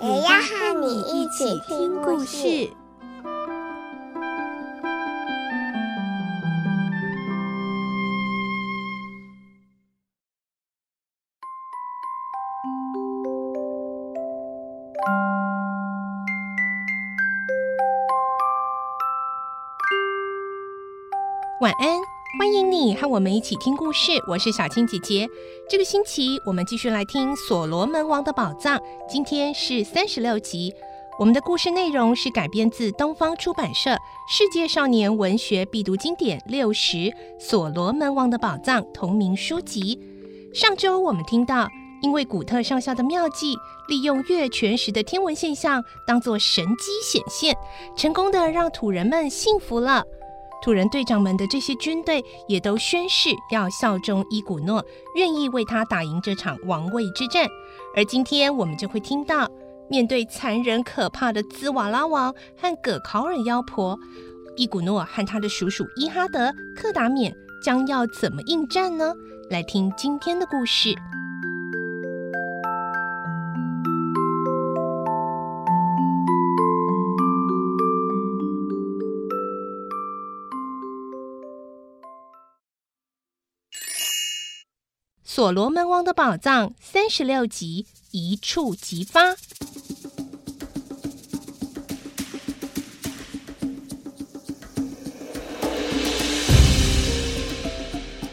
[0.00, 2.70] 也要和你一起听故事。
[21.60, 24.12] 晚安，欢迎你和我们一起听故事。
[24.26, 25.26] 我是小青姐姐。
[25.66, 28.76] 这个星期我们继续来听《所罗门王的宝藏》，
[29.08, 30.74] 今天是三十六集。
[31.18, 33.90] 我们的故事内容是改编自东方出版社
[34.28, 36.96] 《世界少年文学必读经典六十》
[37.40, 39.98] 《所罗门王的宝藏》同名书籍。
[40.52, 41.66] 上周我们听到，
[42.02, 43.56] 因为古特上校的妙计，
[43.88, 47.56] 利用月全食的天文现象当作神迹显现，
[47.96, 50.04] 成功的让土人们信服了。
[50.60, 54.84] 土人队长们的这些军队也都宣誓要效忠伊古诺，
[55.14, 57.46] 愿意为他打赢这场王位之战。
[57.94, 59.48] 而今天我们就会听到，
[59.88, 63.98] 面对残忍可怕的兹瓦拉王和葛考尔妖婆，
[64.56, 69.14] 伊古诺和他的叔叔伊哈德、克达缅将要怎么应战呢？
[69.48, 70.94] 来听今天的故事。
[85.38, 89.36] 所罗门王的宝藏三十六集一触即发。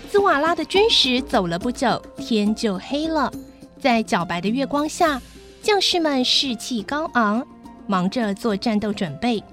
[0.09, 3.31] 兹瓦拉的军使走了不久，天就黑了。
[3.79, 5.21] 在皎白的月光下，
[5.61, 7.45] 将士们士气高昂，
[7.85, 9.43] 忙着做战斗准备。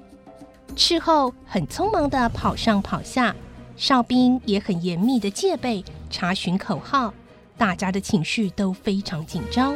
[0.75, 3.37] 斥候很匆忙的跑上跑下，
[3.77, 7.13] 哨兵也很严密的戒备，查询口号。
[7.57, 9.75] 大家的情绪都非常紧张。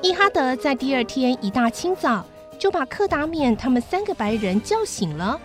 [0.00, 2.24] 伊哈德在第二天一大清早
[2.58, 5.40] 就把克达缅他们三个白人叫醒了。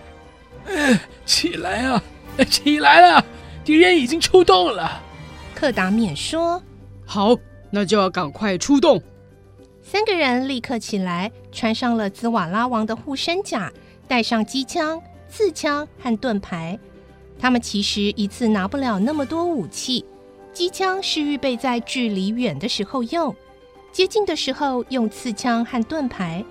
[0.66, 2.02] 嗯，起来啊，
[2.48, 3.24] 起来了！
[3.64, 5.02] 敌人已经出动了。
[5.54, 6.62] 克达缅说
[7.04, 7.36] ：“好，
[7.70, 9.02] 那就要赶快出动。”
[9.86, 13.70] 三个人立刻起来，穿上了兹瓦拉王的护身甲，
[14.08, 16.78] 带上机枪、刺枪和盾牌。
[17.38, 20.02] 他们其实一次拿不了那么多武器，
[20.54, 23.36] 机枪是预备在距离远的时候用，
[23.92, 26.42] 接近的时候用刺枪和盾牌。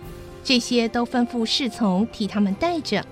[0.43, 3.03] 这些都吩咐侍从替他们带着。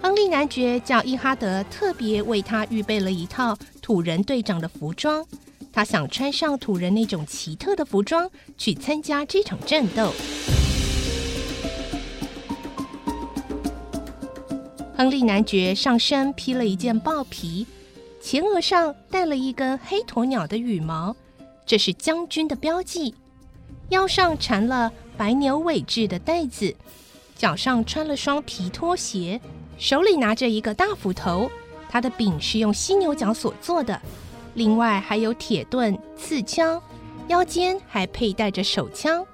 [0.00, 5.24] 亨利男爵叫伊哈德特别为他预备了一套土人队长的服装。
[5.72, 10.12] 他想穿上土人那种奇特的服装去参加这场战斗。
[14.94, 17.66] 亨利男爵上身披了一件豹皮，
[18.20, 21.16] 前额上戴了一根黑鸵鸟的羽毛，
[21.64, 23.12] 这是将军的标记；
[23.88, 26.76] 腰上缠了白牛尾制的带子，
[27.34, 29.40] 脚上穿了双皮拖鞋，
[29.78, 31.50] 手里拿着一个大斧头，
[31.88, 34.00] 他的柄是用犀牛角所做的。
[34.54, 36.80] 另外还有铁盾、刺枪，
[37.28, 39.24] 腰间还佩戴着手枪。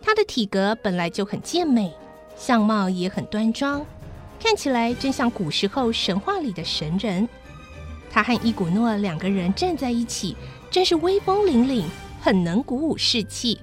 [0.00, 1.92] 他的体格本来就很健美，
[2.36, 3.84] 相貌也很端庄，
[4.38, 7.28] 看起来真像古时候神话里的神人。
[8.10, 10.36] 他和伊古诺两个人站在一起，
[10.70, 11.84] 真是威风凛凛，
[12.20, 13.60] 很能鼓舞士气。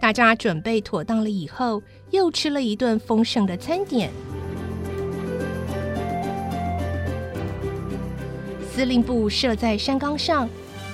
[0.00, 4.10] 大家准备妥当了以后，又吃了一顿丰盛的餐点。
[8.74, 10.48] 司令部设在山岗上，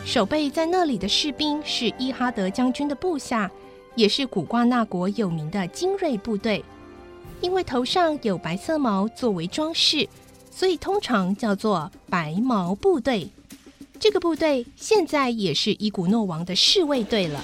[0.04, 3.50] 守备在那里的士兵是伊哈德将军的部下，
[3.94, 6.62] 也是古瓜纳国有名的精锐部队。
[7.40, 10.06] 因为头上有白色毛作为装饰，
[10.50, 13.30] 所以通常叫做白毛部队。
[13.98, 17.42] 这个部队现在也是伊古诺王的侍卫队了。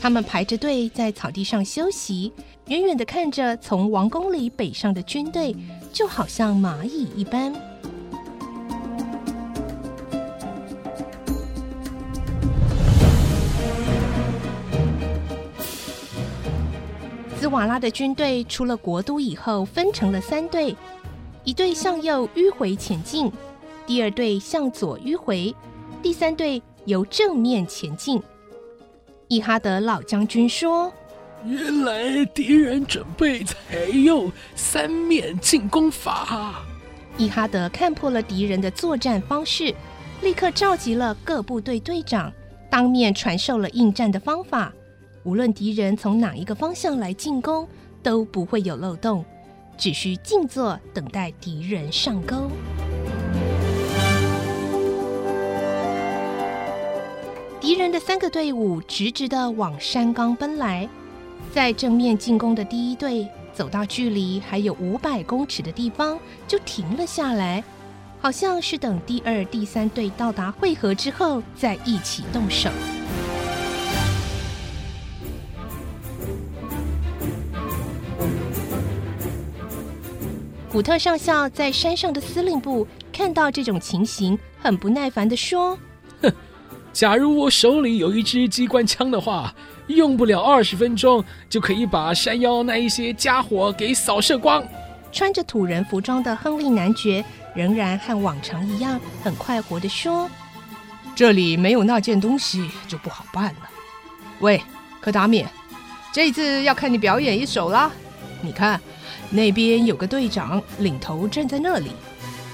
[0.00, 2.32] 他们排着队在草地上休息，
[2.68, 5.54] 远远地看着从王宫里北上的军队，
[5.92, 7.69] 就好像蚂蚁一般。
[17.50, 20.74] 瓦拉的军队出了国都以后，分成了三队，
[21.44, 23.30] 一队向右迂回前进，
[23.86, 25.54] 第二队向左迂回，
[26.00, 28.22] 第三队由正面前进。
[29.28, 30.92] 伊哈德老将军说
[31.44, 33.56] ：“原来敌人准备采
[33.92, 36.62] 用三面进攻法。”
[37.18, 39.74] 伊哈德看破了敌人的作战方式，
[40.22, 42.32] 立刻召集了各部队队长，
[42.70, 44.72] 当面传授了应战的方法。
[45.22, 47.68] 无论敌人从哪一个方向来进攻，
[48.02, 49.24] 都不会有漏洞，
[49.76, 52.50] 只需静坐等待敌人上钩。
[57.60, 60.88] 敌人的三个队伍直直的往山岗奔来，
[61.52, 66.18] 在正面进攻的第一队走到距离还有五百公尺的地方
[66.48, 67.62] 就停了下来，
[68.20, 72.70] 好像是等第二、第三队到达汇合之后再一起动手。
[80.80, 85.78] 古特上校在山上的司令部看到这种情形，很不耐烦地说
[86.22, 86.32] ：“哼，
[86.90, 89.54] 假如我手里有一支机关枪的话，
[89.88, 94.64] 用不了二十分钟就可以把山腰那一些家伙给扫射光。”
[95.12, 97.22] 穿着土人服装的亨利男爵
[97.54, 100.30] 仍然和往常一样，很快活地说
[101.14, 103.68] ：“这里没有那件东西，就不好办了。
[104.38, 104.62] 喂，
[104.98, 105.44] 柯达米，
[106.10, 107.90] 这一次要看你表演一手啦！
[108.40, 108.80] 你看。”
[109.30, 111.92] 那边有个队长领头站在那里，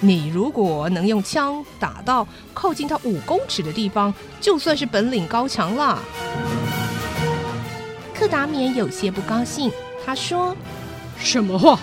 [0.00, 5.98] 你如果能用枪打到靠近他五公尺的地方，就算是本领高强了。
[8.14, 9.70] 克达免有些不高兴，
[10.04, 10.56] 他说
[11.18, 11.78] ：“什么话？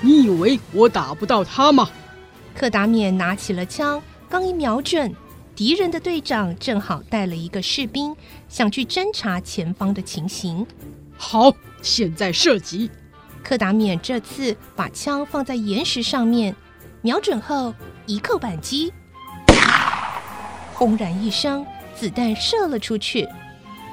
[0.00, 1.88] 你以为我打不到他吗？”
[2.54, 5.14] 克达免拿起了枪，刚一瞄准，
[5.54, 8.14] 敌人的队长正好带了一个士兵，
[8.48, 10.66] 想去侦查前方的情形。
[11.16, 11.52] 好，
[11.82, 12.90] 现在射击。
[13.48, 16.54] 柯达冕这次把枪放在岩石上面，
[17.00, 17.74] 瞄准后
[18.04, 18.92] 一扣扳机，
[20.74, 21.64] 轰然一声，
[21.94, 23.26] 子弹射了出去。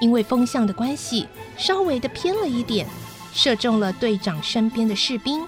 [0.01, 1.25] 因为风向的关系，
[1.55, 2.85] 稍微的偏了一点，
[3.31, 5.47] 射中了队长身边的士兵。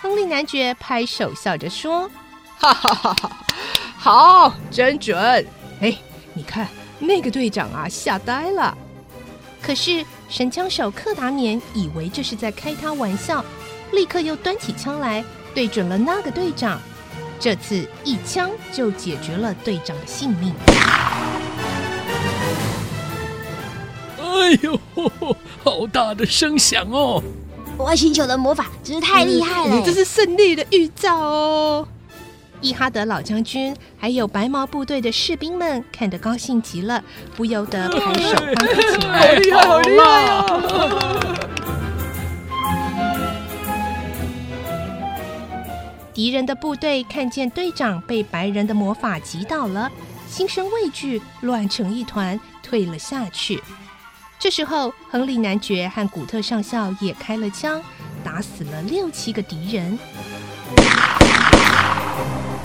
[0.00, 2.10] 亨利男爵拍手笑着说
[2.58, 3.36] ：“哈哈哈哈，
[3.96, 5.16] 好，真准！
[5.80, 5.96] 哎，
[6.34, 6.66] 你看
[6.98, 8.76] 那个队长啊，吓呆了。”
[9.62, 13.44] 可是神枪手克达冕以为这是在开他玩笑，
[13.90, 16.80] 立刻又端起枪来对准了那个队长，
[17.40, 20.54] 这次一枪就解决了队长的性命。
[24.20, 24.80] 哎呦，
[25.64, 27.20] 好大的声响哦！
[27.78, 31.88] 外星球的魔法真是太厉害了，你这是胜利的预兆哦。
[32.62, 37.02] 伊哈德老将军还有白毛部队的士兵们看得高兴极了，
[37.34, 39.18] 不由得拍手欢呼起来。
[39.26, 40.44] 好厉害，好厉害啊！
[46.12, 49.90] 敌人的部队看见队长被白人的魔法击倒了，
[50.28, 53.62] 心生畏惧，乱成一团，退了下去。
[54.38, 57.80] 这时候，亨利男爵和古特上校也开了枪，
[58.22, 59.98] 打死了六七个敌人。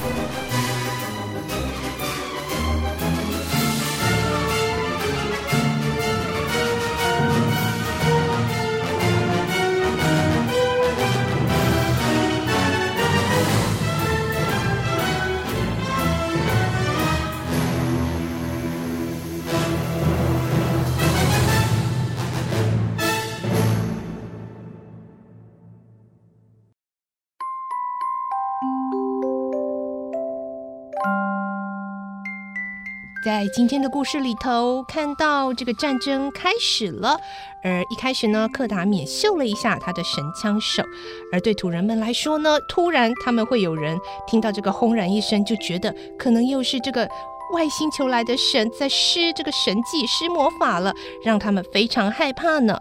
[0.06, 0.75] Música
[33.26, 37.18] 在今天的故事里头，看到这个战争开始了，
[37.64, 40.84] 而一开始呢，柯达免秀了一下他的神枪手，
[41.34, 47.10] 而对土人们来说呢，突然他们会有人听到这个轰然一声，就觉得可能又是这个
[47.52, 52.78] 外星球来的神在施这个神迹、施魔法了，让他们非常害怕呢。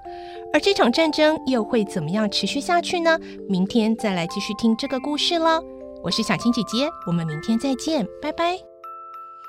[0.53, 3.19] 而这场战争又会怎么样持续下去呢？
[3.49, 5.63] 明天再来继续听这个故事了。
[6.03, 8.74] 我是小青姐姐，我们明天再见，拜拜。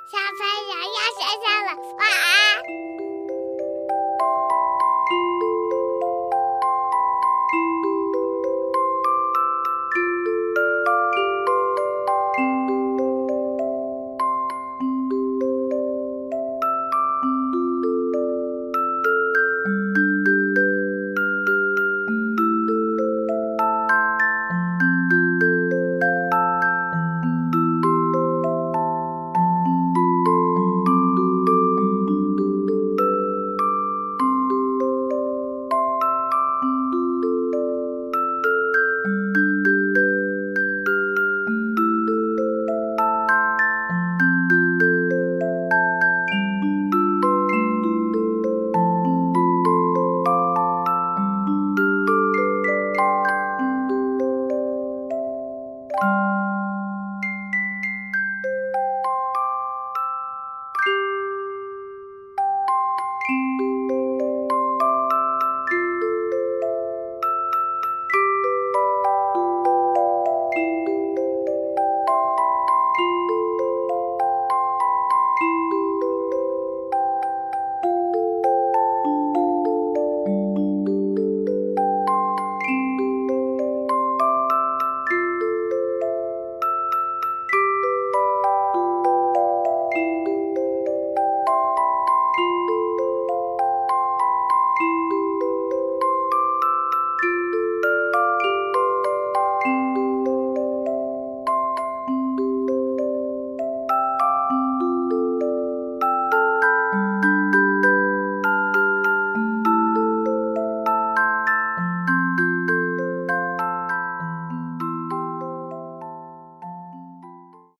[0.07, 3.04] 小朋友要睡觉了，晚安。